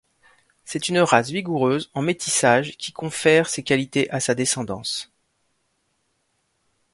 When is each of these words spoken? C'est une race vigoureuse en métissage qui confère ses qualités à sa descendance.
C'est 0.65 0.89
une 0.89 0.97
race 0.97 1.29
vigoureuse 1.29 1.91
en 1.93 2.01
métissage 2.01 2.75
qui 2.77 2.91
confère 2.91 3.47
ses 3.47 3.61
qualités 3.61 4.09
à 4.09 4.19
sa 4.19 4.33
descendance. 4.33 5.11